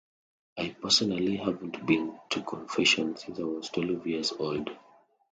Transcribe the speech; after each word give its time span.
I 0.57 0.69
personally 0.81 1.35
haven't 1.35 1.85
been 1.85 2.19
to 2.31 2.41
confession 2.41 3.15
since 3.17 3.39
I 3.39 3.43
was 3.43 3.69
twelve 3.69 4.07
years 4.07 4.31
old. 4.39 4.71